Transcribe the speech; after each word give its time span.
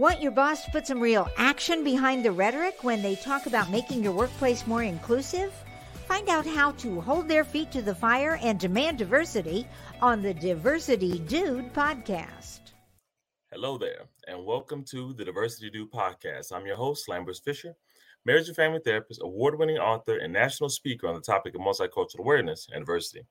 Want 0.00 0.22
your 0.22 0.30
boss 0.30 0.64
to 0.64 0.70
put 0.70 0.86
some 0.86 1.00
real 1.00 1.28
action 1.36 1.82
behind 1.82 2.24
the 2.24 2.30
rhetoric 2.30 2.84
when 2.84 3.02
they 3.02 3.16
talk 3.16 3.46
about 3.46 3.68
making 3.68 4.04
your 4.04 4.12
workplace 4.12 4.64
more 4.64 4.84
inclusive? 4.84 5.52
Find 6.06 6.28
out 6.28 6.46
how 6.46 6.70
to 6.78 7.00
hold 7.00 7.26
their 7.26 7.42
feet 7.42 7.72
to 7.72 7.82
the 7.82 7.96
fire 7.96 8.38
and 8.40 8.60
demand 8.60 8.98
diversity 8.98 9.66
on 10.00 10.22
the 10.22 10.32
Diversity 10.32 11.18
Dude 11.18 11.74
podcast. 11.74 12.60
Hello 13.50 13.76
there, 13.76 14.04
and 14.28 14.46
welcome 14.46 14.84
to 14.84 15.14
the 15.14 15.24
Diversity 15.24 15.68
Dude 15.68 15.90
podcast. 15.90 16.52
I'm 16.52 16.64
your 16.64 16.76
host, 16.76 17.08
Lambers 17.08 17.40
Fisher, 17.40 17.74
marriage 18.24 18.46
and 18.46 18.54
family 18.54 18.78
therapist, 18.84 19.20
award 19.20 19.58
winning 19.58 19.78
author, 19.78 20.18
and 20.18 20.32
national 20.32 20.70
speaker 20.70 21.08
on 21.08 21.16
the 21.16 21.20
topic 21.20 21.56
of 21.56 21.60
multicultural 21.60 22.20
awareness 22.20 22.68
and 22.72 22.82
diversity. 22.82 23.26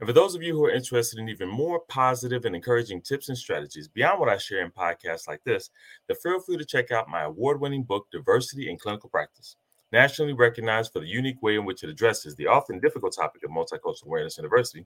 And 0.00 0.08
for 0.08 0.12
those 0.12 0.34
of 0.34 0.42
you 0.42 0.54
who 0.54 0.64
are 0.64 0.70
interested 0.70 1.18
in 1.18 1.28
even 1.28 1.48
more 1.48 1.80
positive 1.88 2.44
and 2.44 2.54
encouraging 2.54 3.00
tips 3.00 3.28
and 3.28 3.38
strategies 3.38 3.88
beyond 3.88 4.20
what 4.20 4.28
I 4.28 4.36
share 4.36 4.64
in 4.64 4.70
podcasts 4.70 5.28
like 5.28 5.42
this, 5.44 5.70
then 6.08 6.16
feel 6.16 6.40
free 6.40 6.56
to 6.56 6.64
check 6.64 6.90
out 6.90 7.08
my 7.08 7.22
award 7.22 7.60
winning 7.60 7.84
book, 7.84 8.06
Diversity 8.10 8.70
in 8.70 8.78
Clinical 8.78 9.08
Practice, 9.08 9.56
nationally 9.92 10.32
recognized 10.32 10.92
for 10.92 11.00
the 11.00 11.06
unique 11.06 11.40
way 11.42 11.54
in 11.54 11.64
which 11.64 11.84
it 11.84 11.90
addresses 11.90 12.34
the 12.34 12.46
often 12.46 12.80
difficult 12.80 13.14
topic 13.14 13.44
of 13.44 13.50
multicultural 13.50 14.06
awareness 14.06 14.38
and 14.38 14.44
diversity. 14.44 14.84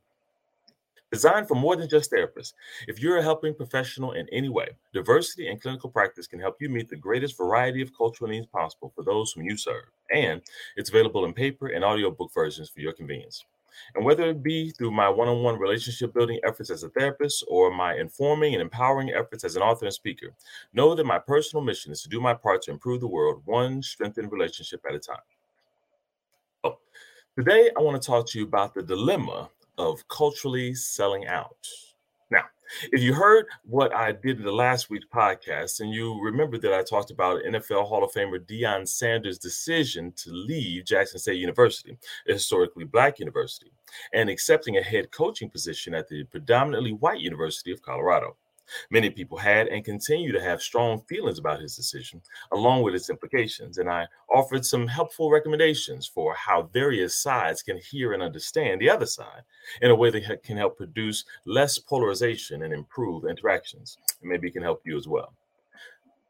Designed 1.10 1.48
for 1.48 1.54
more 1.54 1.74
than 1.74 1.88
just 1.88 2.12
therapists. 2.12 2.52
If 2.86 3.00
you're 3.00 3.16
a 3.16 3.22
helping 3.22 3.54
professional 3.54 4.12
in 4.12 4.28
any 4.30 4.50
way, 4.50 4.68
diversity 4.92 5.48
in 5.48 5.58
clinical 5.58 5.88
practice 5.88 6.26
can 6.26 6.38
help 6.38 6.56
you 6.60 6.68
meet 6.68 6.90
the 6.90 6.96
greatest 6.96 7.38
variety 7.38 7.80
of 7.80 7.96
cultural 7.96 8.30
needs 8.30 8.46
possible 8.46 8.92
for 8.94 9.02
those 9.02 9.32
whom 9.32 9.44
you 9.44 9.56
serve. 9.56 9.84
And 10.14 10.42
it's 10.76 10.90
available 10.90 11.24
in 11.24 11.32
paper 11.32 11.68
and 11.68 11.82
audiobook 11.82 12.34
versions 12.34 12.68
for 12.68 12.80
your 12.80 12.92
convenience. 12.92 13.46
And 13.94 14.04
whether 14.04 14.24
it 14.24 14.42
be 14.42 14.70
through 14.70 14.90
my 14.90 15.08
one 15.08 15.28
on 15.28 15.42
one 15.42 15.58
relationship 15.58 16.14
building 16.14 16.40
efforts 16.46 16.70
as 16.70 16.82
a 16.82 16.88
therapist 16.90 17.44
or 17.48 17.70
my 17.70 17.94
informing 17.94 18.54
and 18.54 18.62
empowering 18.62 19.10
efforts 19.10 19.44
as 19.44 19.56
an 19.56 19.62
author 19.62 19.86
and 19.86 19.94
speaker, 19.94 20.34
know 20.72 20.94
that 20.94 21.06
my 21.06 21.18
personal 21.18 21.64
mission 21.64 21.92
is 21.92 22.02
to 22.02 22.08
do 22.08 22.20
my 22.20 22.34
part 22.34 22.62
to 22.62 22.70
improve 22.70 23.00
the 23.00 23.08
world 23.08 23.42
one 23.44 23.82
strengthened 23.82 24.32
relationship 24.32 24.82
at 24.88 24.94
a 24.94 24.98
time. 24.98 25.16
Oh, 26.64 26.78
today 27.36 27.70
I 27.76 27.82
want 27.82 28.00
to 28.00 28.06
talk 28.06 28.28
to 28.28 28.38
you 28.38 28.44
about 28.44 28.74
the 28.74 28.82
dilemma 28.82 29.48
of 29.78 30.06
culturally 30.08 30.74
selling 30.74 31.26
out. 31.26 31.66
If 32.92 33.02
you 33.02 33.14
heard 33.14 33.46
what 33.64 33.94
I 33.94 34.12
did 34.12 34.38
in 34.38 34.44
the 34.44 34.52
last 34.52 34.90
week's 34.90 35.06
podcast, 35.06 35.80
and 35.80 35.92
you 35.92 36.20
remember 36.22 36.58
that 36.58 36.72
I 36.72 36.82
talked 36.82 37.10
about 37.10 37.42
NFL 37.42 37.88
Hall 37.88 38.04
of 38.04 38.12
Famer 38.12 38.38
Deion 38.38 38.86
Sanders' 38.86 39.38
decision 39.38 40.12
to 40.16 40.30
leave 40.30 40.84
Jackson 40.84 41.18
State 41.18 41.38
University, 41.38 41.96
a 42.28 42.32
historically 42.32 42.84
black 42.84 43.18
university, 43.18 43.72
and 44.12 44.28
accepting 44.28 44.76
a 44.76 44.82
head 44.82 45.10
coaching 45.10 45.50
position 45.50 45.94
at 45.94 46.08
the 46.08 46.24
predominantly 46.24 46.92
white 46.92 47.20
University 47.20 47.72
of 47.72 47.82
Colorado. 47.82 48.36
Many 48.90 49.10
people 49.10 49.38
had 49.38 49.68
and 49.68 49.84
continue 49.84 50.32
to 50.32 50.42
have 50.42 50.62
strong 50.62 51.00
feelings 51.08 51.38
about 51.38 51.60
his 51.60 51.76
decision, 51.76 52.22
along 52.52 52.82
with 52.82 52.94
its 52.94 53.10
implications, 53.10 53.78
and 53.78 53.88
I 53.88 54.06
offered 54.34 54.64
some 54.64 54.86
helpful 54.86 55.30
recommendations 55.30 56.06
for 56.06 56.34
how 56.34 56.62
various 56.72 57.16
sides 57.16 57.62
can 57.62 57.78
hear 57.78 58.12
and 58.12 58.22
understand 58.22 58.80
the 58.80 58.90
other 58.90 59.06
side 59.06 59.42
in 59.82 59.90
a 59.90 59.94
way 59.94 60.10
that 60.10 60.42
can 60.42 60.56
help 60.56 60.76
produce 60.76 61.24
less 61.44 61.78
polarization 61.78 62.62
and 62.62 62.72
improve 62.72 63.24
interactions. 63.24 63.96
Maybe 64.22 64.48
it 64.48 64.52
can 64.52 64.62
help 64.62 64.82
you 64.84 64.96
as 64.96 65.08
well. 65.08 65.34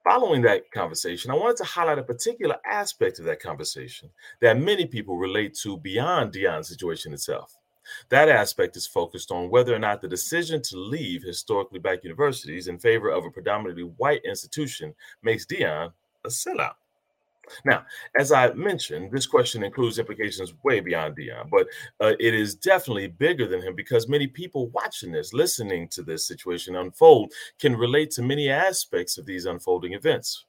Following 0.04 0.40
that 0.42 0.70
conversation, 0.70 1.30
I 1.30 1.34
wanted 1.34 1.58
to 1.58 1.64
highlight 1.64 1.98
a 1.98 2.02
particular 2.02 2.56
aspect 2.64 3.18
of 3.18 3.26
that 3.26 3.42
conversation 3.42 4.08
that 4.40 4.58
many 4.58 4.86
people 4.86 5.18
relate 5.18 5.54
to 5.56 5.76
beyond 5.76 6.32
Deion's 6.32 6.68
situation 6.68 7.12
itself. 7.12 7.57
That 8.08 8.28
aspect 8.28 8.76
is 8.76 8.86
focused 8.86 9.30
on 9.30 9.50
whether 9.50 9.74
or 9.74 9.78
not 9.78 10.00
the 10.00 10.08
decision 10.08 10.62
to 10.62 10.78
leave 10.78 11.22
historically 11.22 11.78
black 11.78 12.04
universities 12.04 12.68
in 12.68 12.78
favor 12.78 13.10
of 13.10 13.24
a 13.24 13.30
predominantly 13.30 13.84
white 13.84 14.24
institution 14.24 14.94
makes 15.22 15.46
Deion 15.46 15.92
a 16.24 16.28
sellout. 16.28 16.74
Now, 17.64 17.86
as 18.18 18.30
I 18.30 18.52
mentioned, 18.52 19.10
this 19.10 19.26
question 19.26 19.62
includes 19.62 19.98
implications 19.98 20.52
way 20.64 20.80
beyond 20.80 21.16
Deion, 21.16 21.48
but 21.50 21.66
uh, 22.00 22.12
it 22.20 22.34
is 22.34 22.54
definitely 22.54 23.08
bigger 23.08 23.46
than 23.46 23.62
him 23.62 23.74
because 23.74 24.08
many 24.08 24.26
people 24.26 24.68
watching 24.68 25.12
this, 25.12 25.32
listening 25.32 25.88
to 25.88 26.02
this 26.02 26.26
situation 26.26 26.76
unfold, 26.76 27.32
can 27.58 27.76
relate 27.76 28.10
to 28.12 28.22
many 28.22 28.50
aspects 28.50 29.16
of 29.16 29.26
these 29.26 29.46
unfolding 29.46 29.94
events 29.94 30.44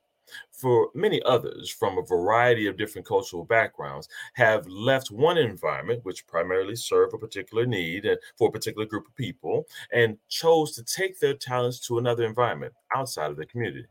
for 0.52 0.90
many 0.94 1.22
others 1.24 1.70
from 1.70 1.98
a 1.98 2.04
variety 2.04 2.68
of 2.68 2.78
different 2.78 3.08
cultural 3.08 3.46
backgrounds 3.46 4.10
have 4.34 4.68
left 4.68 5.12
one 5.12 5.38
environment 5.38 6.04
which 6.04 6.28
primarily 6.28 6.76
served 6.76 7.14
a 7.14 7.18
particular 7.18 7.66
need 7.66 8.06
and 8.06 8.20
for 8.38 8.50
a 8.50 8.52
particular 8.52 8.86
group 8.86 9.08
of 9.08 9.16
people 9.16 9.66
and 9.92 10.18
chose 10.28 10.74
to 10.74 10.84
take 10.84 11.20
their 11.20 11.34
talents 11.34 11.80
to 11.80 11.98
another 11.98 12.26
environment 12.26 12.74
outside 12.96 13.32
of 13.32 13.38
the 13.38 13.46
community. 13.46 13.86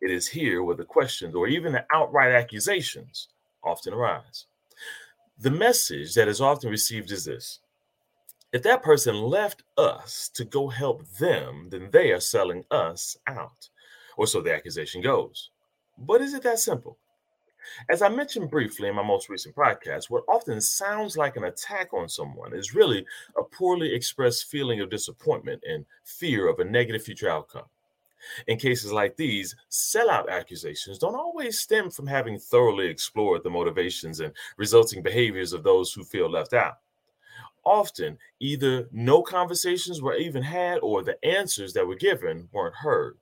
It 0.00 0.10
is 0.10 0.26
here 0.26 0.62
where 0.62 0.76
the 0.76 0.84
questions 0.84 1.34
or 1.34 1.46
even 1.46 1.72
the 1.72 1.86
outright 1.92 2.32
accusations 2.32 3.28
often 3.62 3.94
arise. 3.94 4.46
The 5.38 5.50
message 5.50 6.14
that 6.14 6.28
is 6.28 6.40
often 6.40 6.70
received 6.70 7.10
is 7.12 7.24
this 7.24 7.60
if 8.52 8.62
that 8.62 8.82
person 8.82 9.16
left 9.16 9.62
us 9.78 10.28
to 10.34 10.44
go 10.44 10.68
help 10.68 11.08
them 11.18 11.68
then 11.70 11.88
they 11.90 12.12
are 12.12 12.20
selling 12.20 12.64
us 12.70 13.16
out 13.26 13.68
or 14.16 14.26
so 14.26 14.40
the 14.40 14.54
accusation 14.54 15.00
goes 15.00 15.50
but 15.98 16.20
is 16.20 16.34
it 16.34 16.42
that 16.42 16.58
simple? 16.58 16.98
As 17.88 18.02
I 18.02 18.08
mentioned 18.08 18.50
briefly 18.50 18.88
in 18.88 18.96
my 18.96 19.04
most 19.04 19.28
recent 19.28 19.54
podcast, 19.54 20.10
what 20.10 20.24
often 20.26 20.60
sounds 20.60 21.16
like 21.16 21.36
an 21.36 21.44
attack 21.44 21.92
on 21.92 22.08
someone 22.08 22.52
is 22.54 22.74
really 22.74 23.06
a 23.36 23.42
poorly 23.44 23.94
expressed 23.94 24.46
feeling 24.46 24.80
of 24.80 24.90
disappointment 24.90 25.62
and 25.68 25.86
fear 26.02 26.48
of 26.48 26.58
a 26.58 26.64
negative 26.64 27.04
future 27.04 27.28
outcome. 27.28 27.66
In 28.48 28.56
cases 28.56 28.92
like 28.92 29.16
these, 29.16 29.54
sellout 29.70 30.28
accusations 30.28 30.98
don't 30.98 31.14
always 31.14 31.58
stem 31.58 31.90
from 31.90 32.06
having 32.06 32.38
thoroughly 32.38 32.86
explored 32.86 33.42
the 33.44 33.50
motivations 33.50 34.20
and 34.20 34.32
resulting 34.56 35.02
behaviors 35.02 35.52
of 35.52 35.62
those 35.62 35.92
who 35.92 36.04
feel 36.04 36.28
left 36.28 36.52
out. 36.52 36.78
Often, 37.64 38.18
either 38.40 38.88
no 38.90 39.22
conversations 39.22 40.02
were 40.02 40.16
even 40.16 40.42
had 40.42 40.78
or 40.78 41.02
the 41.02 41.24
answers 41.24 41.72
that 41.74 41.86
were 41.86 41.94
given 41.94 42.48
weren't 42.52 42.74
heard. 42.74 43.18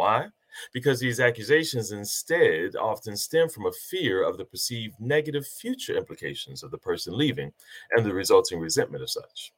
Why? 0.00 0.28
because 0.72 1.00
these 1.00 1.20
accusations 1.20 1.92
instead 1.92 2.76
often 2.76 3.16
stem 3.16 3.48
from 3.48 3.66
a 3.66 3.72
fear 3.72 4.22
of 4.22 4.36
the 4.36 4.44
perceived 4.44 4.94
negative 5.00 5.46
future 5.46 5.96
implications 5.96 6.62
of 6.62 6.70
the 6.70 6.78
person 6.78 7.16
leaving 7.16 7.52
and 7.92 8.04
the 8.04 8.12
resulting 8.12 8.58
resentment 8.58 9.02
of 9.02 9.10
such. 9.10 9.52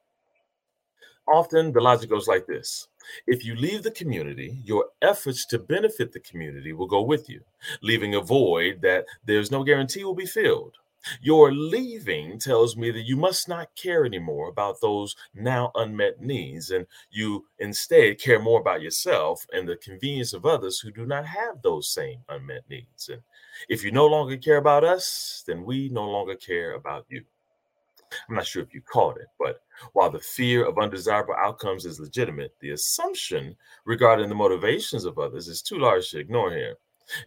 Often 1.32 1.72
the 1.72 1.80
logic 1.80 2.10
goes 2.10 2.26
like 2.26 2.46
this 2.46 2.88
if 3.26 3.44
you 3.44 3.54
leave 3.56 3.82
the 3.82 3.90
community, 3.90 4.60
your 4.64 4.86
efforts 5.00 5.46
to 5.46 5.58
benefit 5.58 6.12
the 6.12 6.20
community 6.20 6.72
will 6.72 6.86
go 6.86 7.02
with 7.02 7.28
you, 7.28 7.40
leaving 7.80 8.14
a 8.14 8.20
void 8.20 8.80
that 8.82 9.06
there's 9.24 9.50
no 9.50 9.64
guarantee 9.64 10.04
will 10.04 10.14
be 10.14 10.26
filled. 10.26 10.76
Your 11.20 11.52
leaving 11.52 12.38
tells 12.38 12.76
me 12.76 12.90
that 12.90 13.06
you 13.06 13.16
must 13.16 13.48
not 13.48 13.74
care 13.74 14.04
anymore 14.04 14.48
about 14.48 14.80
those 14.80 15.16
now 15.34 15.70
unmet 15.74 16.20
needs, 16.20 16.70
and 16.70 16.86
you 17.10 17.46
instead 17.58 18.20
care 18.20 18.38
more 18.38 18.60
about 18.60 18.82
yourself 18.82 19.44
and 19.52 19.68
the 19.68 19.76
convenience 19.76 20.32
of 20.32 20.46
others 20.46 20.78
who 20.78 20.90
do 20.90 21.06
not 21.06 21.26
have 21.26 21.60
those 21.62 21.92
same 21.92 22.20
unmet 22.28 22.62
needs. 22.68 23.08
And 23.08 23.22
if 23.68 23.82
you 23.82 23.90
no 23.90 24.06
longer 24.06 24.36
care 24.36 24.58
about 24.58 24.84
us, 24.84 25.42
then 25.46 25.64
we 25.64 25.88
no 25.88 26.08
longer 26.08 26.36
care 26.36 26.74
about 26.74 27.06
you. 27.08 27.24
I'm 28.28 28.36
not 28.36 28.46
sure 28.46 28.62
if 28.62 28.74
you 28.74 28.82
caught 28.82 29.16
it, 29.16 29.28
but 29.38 29.62
while 29.94 30.10
the 30.10 30.20
fear 30.20 30.64
of 30.66 30.78
undesirable 30.78 31.34
outcomes 31.34 31.86
is 31.86 31.98
legitimate, 31.98 32.54
the 32.60 32.70
assumption 32.70 33.56
regarding 33.86 34.28
the 34.28 34.34
motivations 34.34 35.04
of 35.04 35.18
others 35.18 35.48
is 35.48 35.62
too 35.62 35.78
large 35.78 36.10
to 36.10 36.18
ignore 36.18 36.52
here 36.52 36.76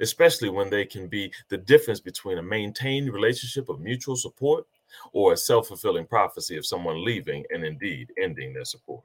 especially 0.02 0.50
when 0.50 0.70
they 0.70 0.86
can 0.86 1.08
be 1.08 1.32
the 1.50 1.58
difference 1.58 2.00
between 2.00 2.38
a 2.38 2.44
maintained 2.44 3.14
relationship 3.14 3.70
of 3.70 3.80
mutual 3.80 4.16
support 4.16 4.66
or 5.14 5.34
a 5.34 5.38
self 5.38 5.68
fulfilling 5.68 6.06
prophecy 6.06 6.58
of 6.58 6.66
someone 6.66 7.04
leaving 7.04 7.44
and 7.50 7.64
indeed 7.64 8.12
ending 8.22 8.54
their 8.54 8.66
support. 8.66 9.04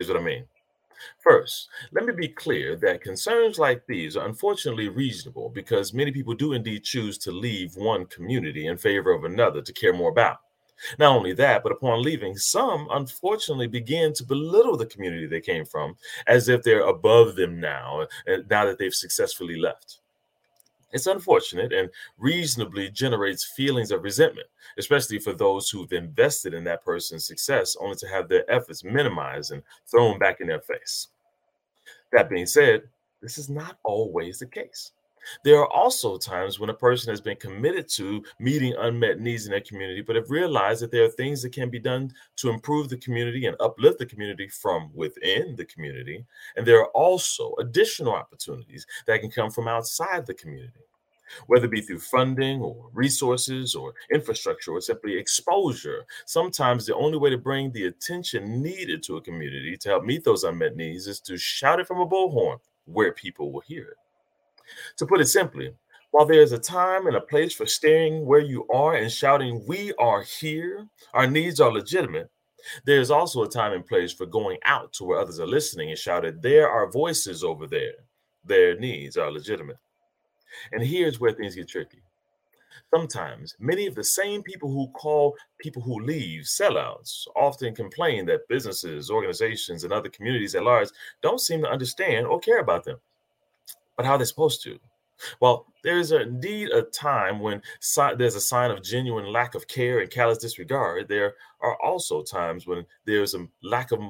Is 0.00 0.08
what 0.08 0.18
I 0.18 0.22
mean. 0.22 0.44
First, 1.18 1.68
let 1.92 2.04
me 2.04 2.12
be 2.12 2.28
clear 2.28 2.76
that 2.76 3.00
concerns 3.00 3.58
like 3.58 3.84
these 3.86 4.16
are 4.16 4.26
unfortunately 4.26 4.88
reasonable 4.88 5.48
because 5.48 5.92
many 5.92 6.12
people 6.12 6.34
do 6.34 6.52
indeed 6.52 6.84
choose 6.84 7.18
to 7.18 7.32
leave 7.32 7.74
one 7.76 8.06
community 8.06 8.66
in 8.66 8.76
favor 8.76 9.12
of 9.12 9.24
another 9.24 9.62
to 9.62 9.72
care 9.72 9.92
more 9.92 10.10
about. 10.10 10.38
Not 10.98 11.16
only 11.16 11.32
that, 11.34 11.62
but 11.62 11.72
upon 11.72 12.02
leaving, 12.02 12.36
some 12.36 12.88
unfortunately 12.90 13.66
begin 13.66 14.12
to 14.14 14.24
belittle 14.24 14.76
the 14.76 14.86
community 14.86 15.26
they 15.26 15.40
came 15.40 15.64
from 15.64 15.96
as 16.26 16.48
if 16.48 16.62
they're 16.62 16.86
above 16.86 17.36
them 17.36 17.60
now, 17.60 18.06
uh, 18.28 18.38
now 18.50 18.64
that 18.64 18.78
they've 18.78 18.94
successfully 18.94 19.58
left. 19.58 19.98
It's 20.92 21.06
unfortunate 21.06 21.72
and 21.72 21.88
reasonably 22.18 22.90
generates 22.90 23.44
feelings 23.44 23.90
of 23.90 24.02
resentment, 24.02 24.48
especially 24.78 25.18
for 25.18 25.32
those 25.32 25.70
who've 25.70 25.92
invested 25.92 26.52
in 26.52 26.64
that 26.64 26.84
person's 26.84 27.26
success 27.26 27.76
only 27.80 27.96
to 27.96 28.08
have 28.08 28.28
their 28.28 28.50
efforts 28.50 28.84
minimized 28.84 29.52
and 29.52 29.62
thrown 29.86 30.18
back 30.18 30.40
in 30.40 30.48
their 30.48 30.60
face. 30.60 31.08
That 32.12 32.28
being 32.28 32.46
said, 32.46 32.82
this 33.22 33.38
is 33.38 33.48
not 33.48 33.78
always 33.84 34.38
the 34.38 34.46
case. 34.46 34.92
There 35.44 35.60
are 35.60 35.72
also 35.72 36.16
times 36.16 36.58
when 36.58 36.70
a 36.70 36.74
person 36.74 37.10
has 37.10 37.20
been 37.20 37.36
committed 37.36 37.88
to 37.90 38.22
meeting 38.38 38.74
unmet 38.78 39.20
needs 39.20 39.46
in 39.46 39.50
their 39.50 39.60
community, 39.60 40.02
but 40.02 40.16
have 40.16 40.30
realized 40.30 40.82
that 40.82 40.90
there 40.90 41.04
are 41.04 41.08
things 41.08 41.42
that 41.42 41.52
can 41.52 41.70
be 41.70 41.78
done 41.78 42.12
to 42.36 42.50
improve 42.50 42.88
the 42.88 42.96
community 42.96 43.46
and 43.46 43.56
uplift 43.60 43.98
the 43.98 44.06
community 44.06 44.48
from 44.48 44.90
within 44.94 45.56
the 45.56 45.64
community. 45.64 46.24
And 46.56 46.66
there 46.66 46.80
are 46.80 46.88
also 46.88 47.54
additional 47.58 48.14
opportunities 48.14 48.86
that 49.06 49.20
can 49.20 49.30
come 49.30 49.50
from 49.50 49.68
outside 49.68 50.26
the 50.26 50.34
community, 50.34 50.80
whether 51.46 51.66
it 51.66 51.70
be 51.70 51.80
through 51.80 52.00
funding 52.00 52.60
or 52.60 52.90
resources 52.92 53.74
or 53.74 53.94
infrastructure 54.12 54.72
or 54.72 54.80
simply 54.80 55.16
exposure. 55.16 56.04
Sometimes 56.26 56.86
the 56.86 56.94
only 56.96 57.18
way 57.18 57.30
to 57.30 57.38
bring 57.38 57.72
the 57.72 57.86
attention 57.86 58.62
needed 58.62 59.02
to 59.04 59.16
a 59.16 59.22
community 59.22 59.76
to 59.78 59.88
help 59.88 60.04
meet 60.04 60.24
those 60.24 60.44
unmet 60.44 60.76
needs 60.76 61.06
is 61.06 61.20
to 61.20 61.36
shout 61.36 61.80
it 61.80 61.86
from 61.86 62.00
a 62.00 62.06
bullhorn 62.06 62.58
where 62.84 63.12
people 63.12 63.52
will 63.52 63.60
hear 63.60 63.84
it. 63.84 63.96
To 64.98 65.06
put 65.06 65.20
it 65.20 65.26
simply, 65.26 65.74
while 66.12 66.26
there 66.26 66.42
is 66.42 66.52
a 66.52 66.58
time 66.58 67.06
and 67.06 67.16
a 67.16 67.20
place 67.20 67.54
for 67.54 67.66
staying 67.66 68.26
where 68.26 68.40
you 68.40 68.66
are 68.68 68.94
and 68.94 69.10
shouting, 69.10 69.64
We 69.66 69.92
are 69.94 70.22
here, 70.22 70.86
our 71.14 71.26
needs 71.26 71.60
are 71.60 71.72
legitimate, 71.72 72.30
there 72.84 73.00
is 73.00 73.10
also 73.10 73.42
a 73.42 73.48
time 73.48 73.72
and 73.72 73.86
place 73.86 74.12
for 74.12 74.26
going 74.26 74.58
out 74.64 74.92
to 74.94 75.04
where 75.04 75.18
others 75.18 75.40
are 75.40 75.46
listening 75.46 75.90
and 75.90 75.98
shouting, 75.98 76.38
There 76.40 76.68
are 76.68 76.90
voices 76.90 77.42
over 77.42 77.66
there, 77.66 77.94
their 78.44 78.78
needs 78.78 79.16
are 79.16 79.30
legitimate. 79.30 79.78
And 80.72 80.82
here's 80.82 81.18
where 81.18 81.32
things 81.32 81.54
get 81.54 81.68
tricky. 81.68 82.02
Sometimes 82.94 83.56
many 83.58 83.86
of 83.86 83.94
the 83.94 84.04
same 84.04 84.42
people 84.42 84.70
who 84.70 84.90
call 84.90 85.34
people 85.58 85.80
who 85.80 86.04
leave 86.04 86.44
sellouts 86.44 87.26
often 87.34 87.74
complain 87.74 88.26
that 88.26 88.46
businesses, 88.48 89.10
organizations, 89.10 89.84
and 89.84 89.92
other 89.94 90.10
communities 90.10 90.54
at 90.54 90.62
large 90.62 90.88
don't 91.22 91.40
seem 91.40 91.62
to 91.62 91.70
understand 91.70 92.26
or 92.26 92.38
care 92.38 92.60
about 92.60 92.84
them 92.84 92.98
but 93.96 94.06
how 94.06 94.12
are 94.12 94.18
they 94.18 94.24
supposed 94.24 94.62
to? 94.64 94.78
Well, 95.40 95.66
there 95.84 95.98
is 95.98 96.12
indeed 96.12 96.70
a 96.70 96.82
time 96.82 97.40
when 97.40 97.62
si- 97.80 98.14
there's 98.16 98.34
a 98.34 98.40
sign 98.40 98.70
of 98.70 98.82
genuine 98.82 99.32
lack 99.32 99.54
of 99.54 99.68
care 99.68 100.00
and 100.00 100.10
callous 100.10 100.38
disregard. 100.38 101.08
There 101.08 101.34
are 101.60 101.80
also 101.82 102.22
times 102.22 102.66
when 102.66 102.84
there's 103.04 103.34
a 103.34 103.46
lack 103.62 103.92
of 103.92 104.00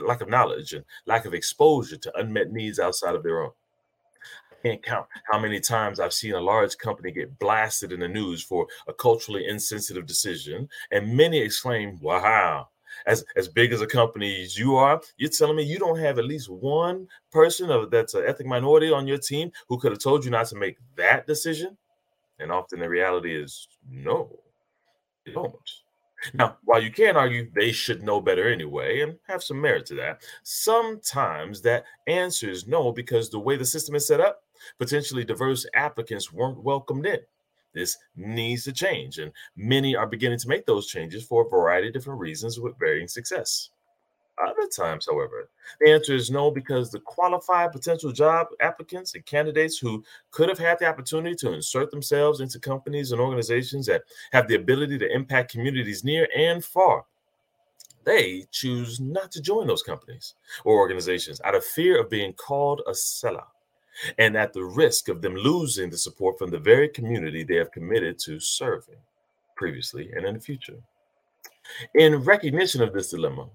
lack 0.00 0.20
of 0.20 0.28
knowledge 0.28 0.72
and 0.72 0.84
lack 1.06 1.24
of 1.24 1.34
exposure 1.34 1.96
to 1.96 2.18
unmet 2.18 2.50
needs 2.50 2.78
outside 2.78 3.14
of 3.14 3.22
their 3.22 3.42
own. 3.42 3.52
I 4.52 4.68
can't 4.68 4.82
count 4.82 5.06
how 5.30 5.38
many 5.38 5.60
times 5.60 6.00
I've 6.00 6.12
seen 6.12 6.34
a 6.34 6.40
large 6.40 6.76
company 6.78 7.12
get 7.12 7.38
blasted 7.38 7.92
in 7.92 8.00
the 8.00 8.08
news 8.08 8.42
for 8.42 8.66
a 8.88 8.92
culturally 8.92 9.46
insensitive 9.46 10.06
decision, 10.06 10.68
and 10.90 11.16
many 11.16 11.38
exclaim, 11.38 12.00
"Wow, 12.00 12.68
as 13.06 13.24
as 13.36 13.48
big 13.48 13.72
as 13.72 13.80
a 13.80 13.86
company 13.86 14.42
as 14.42 14.58
you 14.58 14.76
are, 14.76 15.00
you're 15.16 15.30
telling 15.30 15.56
me 15.56 15.62
you 15.62 15.78
don't 15.78 15.98
have 15.98 16.18
at 16.18 16.24
least 16.24 16.48
one 16.48 17.06
person 17.30 17.70
of 17.70 17.90
that's 17.90 18.14
an 18.14 18.24
ethnic 18.26 18.48
minority 18.48 18.90
on 18.90 19.06
your 19.06 19.18
team 19.18 19.50
who 19.68 19.78
could 19.78 19.92
have 19.92 20.00
told 20.00 20.24
you 20.24 20.30
not 20.30 20.46
to 20.46 20.56
make 20.56 20.78
that 20.96 21.26
decision? 21.26 21.76
And 22.38 22.52
often 22.52 22.80
the 22.80 22.88
reality 22.88 23.34
is 23.34 23.68
no, 23.88 24.38
they 25.24 25.32
don't. 25.32 25.54
Now, 26.34 26.56
while 26.64 26.82
you 26.82 26.90
can 26.90 27.16
argue 27.16 27.50
they 27.54 27.72
should 27.72 28.02
know 28.02 28.20
better 28.20 28.48
anyway 28.48 29.00
and 29.00 29.18
have 29.28 29.42
some 29.42 29.60
merit 29.60 29.86
to 29.86 29.94
that, 29.96 30.22
sometimes 30.42 31.60
that 31.62 31.84
answer 32.06 32.50
is 32.50 32.66
no 32.66 32.92
because 32.92 33.30
the 33.30 33.38
way 33.38 33.56
the 33.56 33.64
system 33.64 33.94
is 33.94 34.06
set 34.06 34.20
up, 34.20 34.42
potentially 34.78 35.24
diverse 35.24 35.66
applicants 35.74 36.32
weren't 36.32 36.62
welcomed 36.62 37.06
in. 37.06 37.20
This 37.76 37.98
needs 38.16 38.64
to 38.64 38.72
change, 38.72 39.18
and 39.18 39.30
many 39.54 39.94
are 39.94 40.06
beginning 40.06 40.38
to 40.38 40.48
make 40.48 40.64
those 40.64 40.86
changes 40.86 41.22
for 41.26 41.44
a 41.44 41.48
variety 41.50 41.88
of 41.88 41.92
different 41.92 42.18
reasons 42.18 42.58
with 42.58 42.78
varying 42.78 43.06
success. 43.06 43.68
Other 44.42 44.66
times, 44.74 45.06
however, 45.06 45.50
the 45.80 45.92
answer 45.92 46.14
is 46.14 46.30
no 46.30 46.50
because 46.50 46.90
the 46.90 47.00
qualified 47.00 47.72
potential 47.72 48.12
job 48.12 48.46
applicants 48.60 49.14
and 49.14 49.26
candidates 49.26 49.76
who 49.76 50.02
could 50.30 50.48
have 50.48 50.58
had 50.58 50.78
the 50.78 50.86
opportunity 50.86 51.36
to 51.36 51.52
insert 51.52 51.90
themselves 51.90 52.40
into 52.40 52.58
companies 52.58 53.12
and 53.12 53.20
organizations 53.20 53.84
that 53.86 54.04
have 54.32 54.48
the 54.48 54.54
ability 54.54 54.96
to 54.96 55.14
impact 55.14 55.52
communities 55.52 56.02
near 56.02 56.26
and 56.34 56.64
far, 56.64 57.04
they 58.04 58.46
choose 58.52 59.00
not 59.00 59.30
to 59.32 59.42
join 59.42 59.66
those 59.66 59.82
companies 59.82 60.34
or 60.64 60.78
organizations 60.78 61.42
out 61.44 61.54
of 61.54 61.62
fear 61.62 62.00
of 62.00 62.08
being 62.08 62.32
called 62.32 62.80
a 62.86 62.92
sellout 62.92 63.55
and 64.18 64.36
at 64.36 64.52
the 64.52 64.64
risk 64.64 65.08
of 65.08 65.22
them 65.22 65.34
losing 65.34 65.90
the 65.90 65.98
support 65.98 66.38
from 66.38 66.50
the 66.50 66.58
very 66.58 66.88
community 66.88 67.42
they 67.42 67.56
have 67.56 67.72
committed 67.72 68.18
to 68.18 68.38
serving 68.38 68.96
previously 69.56 70.10
and 70.14 70.26
in 70.26 70.34
the 70.34 70.40
future. 70.40 70.76
In 71.94 72.16
recognition 72.16 72.82
of 72.82 72.92
this 72.92 73.10
dilemma, 73.10 73.48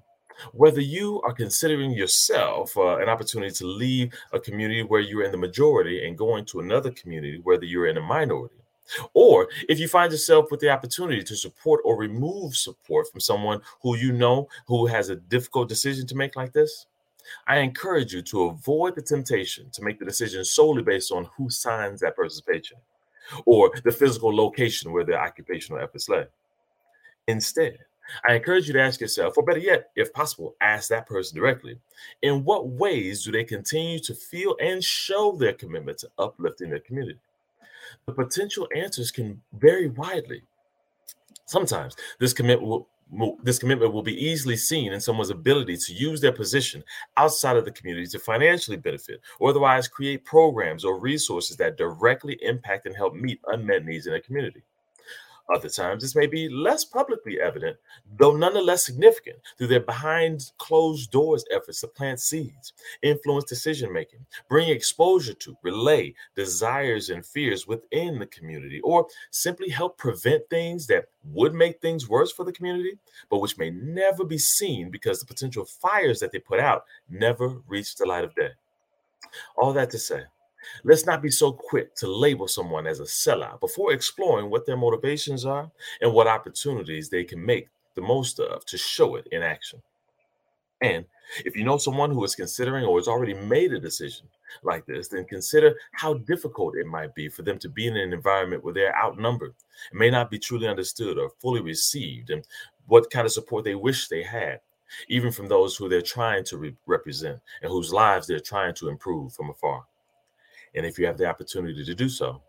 whether 0.54 0.82
you 0.82 1.22
are 1.22 1.34
considering 1.34 1.92
yourself 1.92 2.76
uh, 2.78 2.98
an 2.98 3.10
opportunity 3.10 3.54
to 3.54 3.68
leave 3.68 4.14
a 4.34 4.40
community 4.40 4.82
where 4.82 5.02
you're 5.02 5.24
in 5.24 5.32
the 5.32 5.38
majority 5.38 6.06
and 6.06 6.18
going 6.18 6.46
to 6.46 6.60
another 6.60 6.92
community, 6.92 7.40
whether 7.44 7.66
you're 7.66 7.88
in 7.88 7.98
a 7.98 8.02
minority, 8.02 8.56
or 9.14 9.48
if 9.70 9.80
you 9.80 9.88
find 9.88 10.12
yourself 10.12 10.52
with 10.52 10.60
the 10.60 10.70
opportunity 10.70 11.24
to 11.24 11.36
support 11.36 11.82
or 11.86 11.98
remove 11.98 12.56
support 12.56 13.08
from 13.10 13.20
someone 13.20 13.62
who 13.82 13.96
you 13.96 14.12
know 14.12 14.48
who 14.68 14.86
has 14.88 15.10
a 15.10 15.16
difficult 15.16 15.70
decision 15.70 16.08
to 16.08 16.16
make 16.16 16.36
like 16.36 16.54
this, 16.54 16.88
I 17.48 17.60
encourage 17.60 18.14
you 18.14 18.22
to 18.24 18.44
avoid 18.44 18.96
the 18.96 19.02
temptation 19.02 19.70
to 19.72 19.84
make 19.84 20.00
the 20.00 20.06
decision 20.06 20.44
solely 20.44 20.84
based 20.84 21.12
on 21.12 21.30
who 21.38 21.50
signs 21.50 22.00
that 22.02 22.16
person's 22.16 22.42
paycheck 22.42 22.80
or 23.46 23.72
the 23.84 23.92
physical 23.92 24.36
location 24.36 24.92
where 24.92 25.06
their 25.06 25.22
occupational 25.22 25.82
efforts 25.82 26.10
lay. 26.10 26.26
Instead, 27.28 27.78
I 28.28 28.34
encourage 28.34 28.68
you 28.68 28.74
to 28.74 28.82
ask 28.82 29.00
yourself, 29.00 29.38
or 29.38 29.44
better 29.44 29.60
yet, 29.60 29.92
if 29.96 30.12
possible, 30.12 30.56
ask 30.60 30.90
that 30.90 31.08
person 31.08 31.38
directly, 31.38 31.78
in 32.24 32.44
what 32.44 32.68
ways 32.68 33.24
do 33.24 33.32
they 33.32 33.44
continue 33.44 34.00
to 34.00 34.16
feel 34.16 34.56
and 34.60 34.84
show 34.84 35.34
their 35.34 35.54
commitment 35.54 36.00
to 36.00 36.10
uplifting 36.18 36.70
their 36.70 36.80
community? 36.80 37.20
The 38.06 38.14
potential 38.14 38.68
answers 38.76 39.12
can 39.12 39.42
vary 39.54 39.90
widely. 39.90 40.42
Sometimes 41.46 41.96
this 42.20 42.34
commitment 42.34 42.68
will, 42.68 42.88
this 43.44 43.60
commitment 43.60 43.94
will 43.94 44.04
be 44.04 44.26
easily 44.26 44.56
seen 44.56 44.94
in 44.94 45.02
someone's 45.02 45.30
ability 45.30 45.76
to 45.76 45.94
use 45.94 46.22
their 46.22 46.32
position 46.32 46.84
outside 47.18 47.58
of 47.58 47.66
the 47.66 47.72
community 47.72 48.08
to 48.08 48.20
financially 48.20 48.78
benefit 48.78 49.20
or 49.40 49.50
otherwise 49.50 49.88
create 49.88 50.24
programs 50.24 50.86
or 50.86 51.00
resources 51.00 51.58
that 51.58 51.78
directly 51.78 52.40
impact 52.42 52.86
and 52.86 52.96
help 52.96 53.14
meet 53.14 53.42
unmet 53.48 53.86
needs 53.86 54.08
in 54.08 54.14
a 54.14 54.22
community. 54.22 54.64
Other 55.54 55.70
times, 55.70 56.02
this 56.02 56.16
may 56.16 56.28
be 56.28 56.48
less 56.48 56.86
publicly 56.86 57.40
evident, 57.42 57.78
though 58.18 58.36
nonetheless 58.36 58.86
significant, 58.86 59.38
through 59.58 59.68
their 59.68 59.82
behind 59.82 60.52
closed 60.58 61.12
doors 61.12 61.44
efforts 61.52 61.82
to 61.82 61.88
plant 61.88 62.20
seeds, 62.20 62.74
influence 63.02 63.46
decision 63.46 63.92
making, 63.92 64.26
bring 64.48 64.70
exposure 64.70 65.34
to, 65.34 65.58
relay 65.62 66.14
desires 66.36 67.10
and 67.10 67.26
fears 67.26 67.68
within 67.68 68.20
the 68.20 68.28
community, 68.28 68.80
or 68.82 69.08
simply 69.32 69.70
help 69.70 69.98
prevent 69.98 70.50
things 70.50 70.88
that 70.88 71.06
would 71.24 71.54
make 71.54 71.82
things 71.82 72.08
worse 72.08 72.32
for 72.32 72.46
the 72.46 72.54
community, 72.54 72.98
but 73.30 73.40
which 73.40 73.58
may 73.58 73.70
never 73.70 74.24
be 74.24 74.38
seen 74.38 74.90
because 74.90 75.20
the 75.20 75.26
potential 75.26 75.66
fires 75.66 76.20
that 76.20 76.32
they 76.32 76.40
put 76.40 76.60
out 76.60 76.86
never 77.10 77.62
reach 77.68 77.96
the 77.96 78.06
light 78.06 78.24
of 78.24 78.36
day. 78.36 78.50
All 79.58 79.74
that 79.74 79.90
to 79.92 80.00
say, 80.00 80.24
Let's 80.84 81.06
not 81.06 81.22
be 81.22 81.32
so 81.32 81.52
quick 81.52 81.96
to 81.96 82.08
label 82.08 82.48
someone 82.48 82.88
as 82.88 83.00
a 83.00 83.04
sellout 83.04 83.60
before 83.60 83.94
exploring 83.94 84.50
what 84.50 84.66
their 84.66 84.78
motivations 84.78 85.46
are 85.46 85.72
and 86.02 86.14
what 86.14 86.28
opportunities 86.28 87.10
they 87.10 87.24
can 87.24 87.44
make 87.46 87.68
the 87.96 88.02
most 88.02 88.40
of 88.40 88.66
to 88.66 88.78
show 88.78 89.16
it 89.16 89.28
in 89.32 89.42
action. 89.42 89.82
And 90.82 91.06
if 91.46 91.56
you 91.56 91.64
know 91.64 91.78
someone 91.78 92.12
who 92.12 92.24
is 92.24 92.36
considering 92.36 92.86
or 92.86 92.98
has 92.98 93.08
already 93.08 93.34
made 93.34 93.72
a 93.72 93.80
decision 93.80 94.28
like 94.64 94.86
this, 94.86 95.08
then 95.08 95.26
consider 95.26 95.76
how 95.94 96.16
difficult 96.16 96.76
it 96.76 96.88
might 96.88 97.14
be 97.16 97.30
for 97.30 97.44
them 97.44 97.58
to 97.60 97.70
be 97.70 97.88
in 97.88 97.96
an 97.96 98.14
environment 98.14 98.64
where 98.64 98.74
they're 98.74 98.98
outnumbered 98.98 99.54
and 99.92 100.00
may 100.00 100.10
not 100.10 100.30
be 100.30 100.40
truly 100.40 100.68
understood 100.68 101.18
or 101.18 101.30
fully 101.40 101.62
received, 101.62 102.32
and 102.32 102.46
what 102.88 103.10
kind 103.12 103.26
of 103.26 103.32
support 103.32 103.64
they 103.64 103.76
wish 103.76 104.08
they 104.08 104.24
had, 104.24 104.60
even 105.08 105.32
from 105.32 105.48
those 105.48 105.78
who 105.78 105.88
they're 105.88 106.02
trying 106.02 106.44
to 106.46 106.58
re- 106.58 106.76
represent 106.86 107.40
and 107.62 107.72
whose 107.72 107.94
lives 107.94 108.28
they're 108.28 108.40
trying 108.40 108.74
to 108.76 108.90
improve 108.90 109.34
from 109.34 109.50
afar. 109.50 109.86
And 110.76 110.86
if 110.86 110.98
you 110.98 111.06
have 111.06 111.18
the 111.18 111.26
opportunity 111.26 111.84
to 111.84 111.96
do 111.96 112.10
so, 112.10 112.42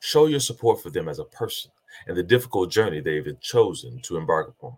show 0.00 0.26
your 0.26 0.40
support 0.40 0.82
for 0.82 0.90
them 0.90 1.08
as 1.08 1.18
a 1.18 1.24
person 1.24 1.70
and 2.06 2.16
the 2.16 2.22
difficult 2.22 2.70
journey 2.70 3.00
they've 3.00 3.40
chosen 3.40 4.00
to 4.02 4.16
embark 4.16 4.48
upon. 4.48 4.76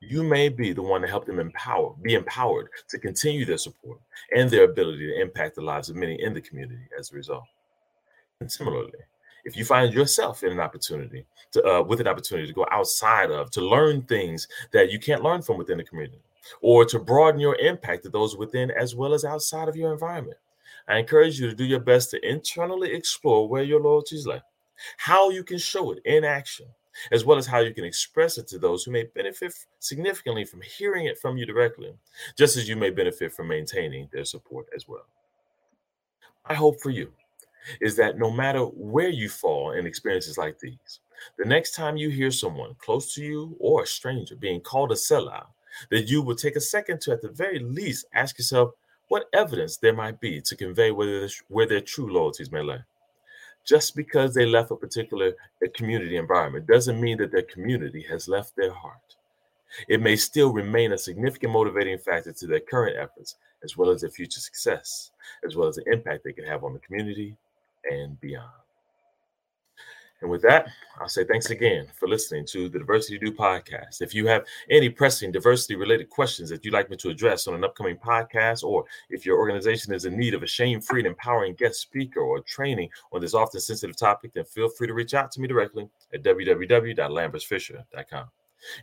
You 0.00 0.22
may 0.22 0.48
be 0.48 0.72
the 0.72 0.82
one 0.82 1.00
to 1.02 1.08
help 1.08 1.24
them 1.26 1.38
empower, 1.38 1.94
be 2.02 2.14
empowered 2.14 2.68
to 2.88 2.98
continue 2.98 3.44
their 3.44 3.58
support 3.58 3.98
and 4.34 4.50
their 4.50 4.64
ability 4.64 5.06
to 5.06 5.20
impact 5.20 5.56
the 5.56 5.62
lives 5.62 5.88
of 5.88 5.96
many 5.96 6.20
in 6.20 6.34
the 6.34 6.40
community 6.40 6.84
as 6.98 7.10
a 7.10 7.16
result. 7.16 7.44
And 8.40 8.50
similarly, 8.50 8.92
if 9.44 9.56
you 9.56 9.64
find 9.64 9.94
yourself 9.94 10.42
in 10.42 10.52
an 10.52 10.60
opportunity 10.60 11.24
to, 11.52 11.64
uh, 11.64 11.82
with 11.82 12.00
an 12.00 12.08
opportunity 12.08 12.46
to 12.46 12.52
go 12.52 12.66
outside 12.70 13.30
of, 13.30 13.50
to 13.52 13.60
learn 13.60 14.02
things 14.02 14.48
that 14.72 14.90
you 14.90 14.98
can't 14.98 15.22
learn 15.22 15.40
from 15.40 15.56
within 15.56 15.78
the 15.78 15.84
community, 15.84 16.20
or 16.60 16.84
to 16.84 16.98
broaden 16.98 17.40
your 17.40 17.56
impact 17.56 18.02
to 18.02 18.08
those 18.10 18.36
within 18.36 18.70
as 18.72 18.94
well 18.94 19.14
as 19.14 19.24
outside 19.24 19.68
of 19.68 19.76
your 19.76 19.92
environment, 19.92 20.36
I 20.88 20.98
encourage 20.98 21.40
you 21.40 21.48
to 21.48 21.54
do 21.54 21.64
your 21.64 21.80
best 21.80 22.10
to 22.10 22.28
internally 22.28 22.92
explore 22.92 23.48
where 23.48 23.62
your 23.62 23.80
loyalties 23.80 24.26
lie, 24.26 24.42
how 24.98 25.30
you 25.30 25.42
can 25.42 25.58
show 25.58 25.92
it 25.92 25.98
in 26.04 26.24
action, 26.24 26.66
as 27.10 27.24
well 27.24 27.38
as 27.38 27.46
how 27.46 27.58
you 27.58 27.74
can 27.74 27.84
express 27.84 28.38
it 28.38 28.46
to 28.48 28.58
those 28.58 28.84
who 28.84 28.92
may 28.92 29.04
benefit 29.14 29.52
significantly 29.80 30.44
from 30.44 30.62
hearing 30.62 31.06
it 31.06 31.18
from 31.18 31.36
you 31.36 31.44
directly, 31.44 31.92
just 32.38 32.56
as 32.56 32.68
you 32.68 32.76
may 32.76 32.90
benefit 32.90 33.32
from 33.32 33.48
maintaining 33.48 34.08
their 34.12 34.24
support 34.24 34.66
as 34.74 34.86
well. 34.88 35.06
My 36.48 36.54
hope 36.54 36.80
for 36.80 36.90
you 36.90 37.12
is 37.80 37.96
that 37.96 38.18
no 38.18 38.30
matter 38.30 38.60
where 38.60 39.08
you 39.08 39.28
fall 39.28 39.72
in 39.72 39.86
experiences 39.86 40.38
like 40.38 40.58
these, 40.60 41.00
the 41.38 41.44
next 41.44 41.74
time 41.74 41.96
you 41.96 42.10
hear 42.10 42.30
someone 42.30 42.76
close 42.78 43.12
to 43.14 43.24
you 43.24 43.56
or 43.58 43.82
a 43.82 43.86
stranger 43.86 44.36
being 44.36 44.60
called 44.60 44.92
a 44.92 44.94
sellout, 44.94 45.46
that 45.90 46.08
you 46.08 46.22
will 46.22 46.36
take 46.36 46.56
a 46.56 46.60
second 46.60 47.00
to, 47.00 47.12
at 47.12 47.20
the 47.20 47.28
very 47.28 47.58
least, 47.58 48.06
ask 48.14 48.38
yourself 48.38 48.70
what 49.08 49.28
evidence 49.32 49.76
there 49.76 49.92
might 49.92 50.20
be 50.20 50.40
to 50.40 50.56
convey 50.56 50.90
whether 50.90 51.28
where 51.48 51.66
their 51.66 51.80
true 51.80 52.12
loyalties 52.12 52.50
may 52.50 52.60
lie. 52.60 52.84
Just 53.64 53.96
because 53.96 54.34
they 54.34 54.46
left 54.46 54.70
a 54.70 54.76
particular 54.76 55.32
community 55.74 56.16
environment 56.16 56.66
doesn't 56.66 57.00
mean 57.00 57.18
that 57.18 57.32
their 57.32 57.42
community 57.42 58.04
has 58.08 58.28
left 58.28 58.54
their 58.56 58.72
heart. 58.72 59.16
It 59.88 60.00
may 60.00 60.16
still 60.16 60.52
remain 60.52 60.92
a 60.92 60.98
significant 60.98 61.52
motivating 61.52 61.98
factor 61.98 62.32
to 62.32 62.46
their 62.46 62.60
current 62.60 62.96
efforts, 62.96 63.36
as 63.64 63.76
well 63.76 63.90
as 63.90 64.02
their 64.02 64.10
future 64.10 64.40
success, 64.40 65.10
as 65.44 65.56
well 65.56 65.68
as 65.68 65.76
the 65.76 65.92
impact 65.92 66.22
they 66.24 66.32
can 66.32 66.44
have 66.44 66.62
on 66.62 66.72
the 66.72 66.78
community 66.78 67.36
and 67.90 68.20
beyond. 68.20 68.50
And 70.22 70.30
with 70.30 70.42
that, 70.42 70.68
I'll 70.98 71.08
say 71.08 71.24
thanks 71.24 71.50
again 71.50 71.86
for 71.94 72.08
listening 72.08 72.46
to 72.46 72.68
the 72.68 72.78
Diversity 72.78 73.18
Dude 73.18 73.36
podcast. 73.36 74.00
If 74.00 74.14
you 74.14 74.26
have 74.26 74.44
any 74.70 74.88
pressing 74.88 75.30
diversity 75.30 75.76
related 75.76 76.08
questions 76.08 76.48
that 76.50 76.64
you'd 76.64 76.72
like 76.72 76.88
me 76.88 76.96
to 76.96 77.10
address 77.10 77.46
on 77.46 77.54
an 77.54 77.64
upcoming 77.64 77.96
podcast, 77.96 78.64
or 78.64 78.84
if 79.10 79.26
your 79.26 79.38
organization 79.38 79.92
is 79.92 80.06
in 80.06 80.18
need 80.18 80.34
of 80.34 80.42
a 80.42 80.46
shame 80.46 80.80
free 80.80 81.00
and 81.00 81.06
empowering 81.06 81.54
guest 81.54 81.80
speaker 81.80 82.20
or 82.20 82.40
training 82.40 82.88
on 83.12 83.20
this 83.20 83.34
often 83.34 83.60
sensitive 83.60 83.96
topic, 83.96 84.32
then 84.32 84.44
feel 84.44 84.70
free 84.70 84.86
to 84.86 84.94
reach 84.94 85.12
out 85.12 85.30
to 85.32 85.40
me 85.40 85.48
directly 85.48 85.88
at 86.14 86.22
www.lambersfisher.com. 86.22 88.26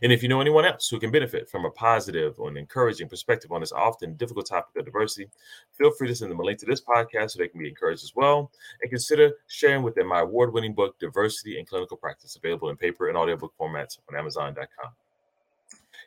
And 0.02 0.12
if 0.12 0.22
you 0.22 0.28
know 0.28 0.40
anyone 0.40 0.64
else 0.64 0.88
who 0.88 0.98
can 0.98 1.10
benefit 1.10 1.48
from 1.48 1.64
a 1.64 1.70
positive 1.70 2.38
or 2.38 2.48
an 2.48 2.56
encouraging 2.56 3.08
perspective 3.08 3.52
on 3.52 3.60
this 3.60 3.72
often 3.72 4.14
difficult 4.14 4.46
topic 4.46 4.76
of 4.76 4.84
diversity, 4.84 5.28
feel 5.72 5.90
free 5.92 6.08
to 6.08 6.14
send 6.14 6.30
them 6.30 6.40
a 6.40 6.42
link 6.42 6.58
to 6.60 6.66
this 6.66 6.82
podcast 6.82 7.32
so 7.32 7.38
they 7.38 7.48
can 7.48 7.60
be 7.60 7.68
encouraged 7.68 8.04
as 8.04 8.14
well. 8.14 8.50
And 8.82 8.90
consider 8.90 9.32
sharing 9.48 9.82
with 9.82 9.94
them 9.94 10.08
my 10.08 10.20
award 10.20 10.52
winning 10.52 10.74
book, 10.74 10.98
Diversity 10.98 11.58
in 11.58 11.66
Clinical 11.66 11.96
Practice, 11.96 12.36
available 12.36 12.70
in 12.70 12.76
paper 12.76 13.08
and 13.08 13.16
audiobook 13.16 13.52
formats 13.58 13.98
on 14.08 14.18
Amazon.com. 14.18 14.92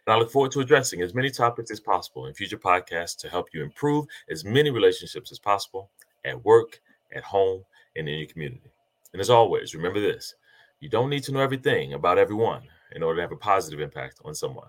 And 0.05 0.13
I 0.13 0.17
look 0.17 0.31
forward 0.31 0.51
to 0.53 0.61
addressing 0.61 1.01
as 1.01 1.13
many 1.13 1.29
topics 1.29 1.69
as 1.69 1.81
possible 1.81 2.27
in 2.27 2.33
future 2.33 2.57
podcasts 2.57 3.17
to 3.17 3.29
help 3.29 3.49
you 3.53 3.61
improve 3.61 4.05
as 4.29 4.45
many 4.45 4.69
relationships 4.69 5.31
as 5.31 5.39
possible 5.39 5.89
at 6.23 6.43
work, 6.45 6.79
at 7.13 7.23
home, 7.23 7.63
and 7.95 8.07
in 8.07 8.19
your 8.19 8.27
community. 8.27 8.71
And 9.11 9.21
as 9.21 9.29
always, 9.29 9.75
remember 9.75 9.99
this 9.99 10.35
you 10.79 10.89
don't 10.89 11.09
need 11.09 11.23
to 11.23 11.31
know 11.31 11.39
everything 11.39 11.93
about 11.93 12.17
everyone 12.17 12.61
in 12.95 13.03
order 13.03 13.17
to 13.17 13.21
have 13.21 13.31
a 13.31 13.37
positive 13.37 13.79
impact 13.79 14.19
on 14.23 14.33
someone. 14.33 14.67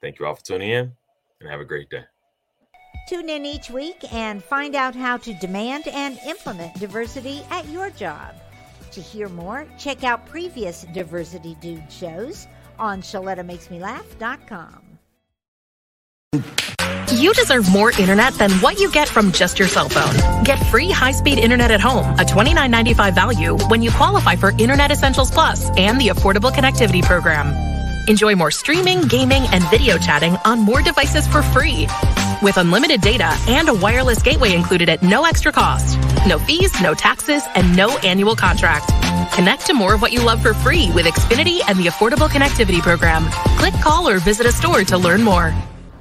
Thank 0.00 0.18
you 0.18 0.26
all 0.26 0.34
for 0.34 0.44
tuning 0.44 0.70
in 0.70 0.92
and 1.40 1.50
have 1.50 1.60
a 1.60 1.64
great 1.64 1.90
day. 1.90 2.04
Tune 3.08 3.28
in 3.28 3.44
each 3.44 3.70
week 3.70 4.12
and 4.12 4.42
find 4.42 4.74
out 4.74 4.94
how 4.94 5.16
to 5.18 5.34
demand 5.34 5.88
and 5.88 6.18
implement 6.26 6.74
diversity 6.78 7.42
at 7.50 7.66
your 7.68 7.90
job. 7.90 8.34
To 8.92 9.00
hear 9.00 9.28
more, 9.28 9.66
check 9.78 10.04
out 10.04 10.26
previous 10.26 10.82
Diversity 10.92 11.56
Dude 11.60 11.90
shows 11.90 12.48
on 12.78 13.02
ShalettaMakesMeLaugh.com. 13.02 14.90
You 17.12 17.34
deserve 17.34 17.68
more 17.68 17.90
internet 17.90 18.34
than 18.34 18.52
what 18.60 18.78
you 18.78 18.90
get 18.90 19.08
from 19.08 19.32
just 19.32 19.58
your 19.58 19.66
cell 19.66 19.88
phone. 19.88 20.44
Get 20.44 20.64
free 20.68 20.90
high-speed 20.90 21.38
internet 21.38 21.72
at 21.72 21.80
home, 21.80 22.04
a 22.20 22.24
$29.95 22.24 23.14
value 23.14 23.56
when 23.66 23.82
you 23.82 23.90
qualify 23.90 24.36
for 24.36 24.50
Internet 24.58 24.92
Essentials 24.92 25.28
Plus 25.30 25.70
and 25.76 26.00
the 26.00 26.08
Affordable 26.08 26.52
Connectivity 26.52 27.02
Program. 27.02 27.52
Enjoy 28.08 28.36
more 28.36 28.52
streaming, 28.52 29.02
gaming, 29.02 29.42
and 29.52 29.64
video 29.70 29.98
chatting 29.98 30.36
on 30.44 30.60
more 30.60 30.82
devices 30.82 31.26
for 31.26 31.42
free. 31.42 31.88
With 32.42 32.56
unlimited 32.58 33.00
data 33.00 33.36
and 33.48 33.68
a 33.68 33.74
wireless 33.74 34.22
gateway 34.22 34.54
included 34.54 34.88
at 34.88 35.02
no 35.02 35.24
extra 35.24 35.50
cost. 35.50 35.98
No 36.28 36.38
fees, 36.38 36.80
no 36.80 36.94
taxes, 36.94 37.42
and 37.56 37.76
no 37.76 37.98
annual 37.98 38.36
contract. 38.36 38.88
Connect 39.34 39.66
to 39.66 39.74
more 39.74 39.94
of 39.94 40.00
what 40.00 40.12
you 40.12 40.24
love 40.24 40.40
for 40.40 40.54
free 40.54 40.92
with 40.92 41.06
Xfinity 41.06 41.60
and 41.66 41.76
the 41.76 41.86
Affordable 41.86 42.28
Connectivity 42.28 42.80
Program. 42.80 43.28
Click, 43.58 43.74
call, 43.82 44.08
or 44.08 44.20
visit 44.20 44.46
a 44.46 44.52
store 44.52 44.84
to 44.84 44.96
learn 44.96 45.22
more. 45.22 45.52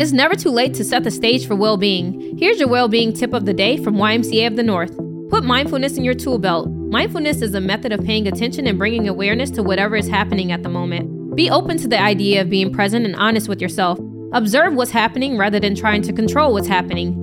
It's 0.00 0.12
never 0.12 0.34
too 0.34 0.48
late 0.48 0.72
to 0.76 0.82
set 0.82 1.04
the 1.04 1.10
stage 1.10 1.46
for 1.46 1.54
well 1.54 1.76
being. 1.76 2.38
Here's 2.38 2.58
your 2.58 2.68
well 2.68 2.88
being 2.88 3.12
tip 3.12 3.34
of 3.34 3.44
the 3.44 3.52
day 3.52 3.76
from 3.76 3.96
YMCA 3.96 4.46
of 4.46 4.56
the 4.56 4.62
North. 4.62 4.96
Put 5.28 5.44
mindfulness 5.44 5.98
in 5.98 6.04
your 6.04 6.14
tool 6.14 6.38
belt. 6.38 6.70
Mindfulness 6.70 7.42
is 7.42 7.52
a 7.52 7.60
method 7.60 7.92
of 7.92 8.02
paying 8.02 8.26
attention 8.26 8.66
and 8.66 8.78
bringing 8.78 9.08
awareness 9.08 9.50
to 9.50 9.62
whatever 9.62 9.96
is 9.96 10.08
happening 10.08 10.52
at 10.52 10.62
the 10.62 10.70
moment. 10.70 11.36
Be 11.36 11.50
open 11.50 11.76
to 11.76 11.86
the 11.86 12.00
idea 12.00 12.40
of 12.40 12.48
being 12.48 12.72
present 12.72 13.04
and 13.04 13.14
honest 13.14 13.46
with 13.46 13.60
yourself. 13.60 13.98
Observe 14.32 14.72
what's 14.72 14.90
happening 14.90 15.36
rather 15.36 15.60
than 15.60 15.74
trying 15.74 16.00
to 16.00 16.14
control 16.14 16.54
what's 16.54 16.66
happening. 16.66 17.22